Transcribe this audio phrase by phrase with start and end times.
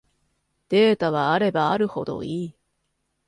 [0.69, 2.55] データはあればあるほどいい